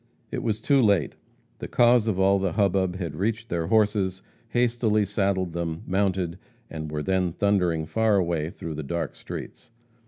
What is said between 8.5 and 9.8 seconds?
the dark streets.